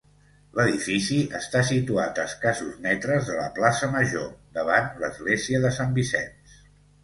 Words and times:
L'edifici 0.59 1.17
està 1.39 1.61
situat 1.71 2.21
a 2.23 2.25
escassos 2.31 2.81
metres 2.87 3.29
de 3.29 3.37
la 3.43 3.47
plaça 3.61 3.93
Major, 3.99 4.27
davant 4.59 4.93
l'església 5.07 5.65
de 5.69 5.77
Sant 5.81 5.97
Vicenç. 6.03 6.61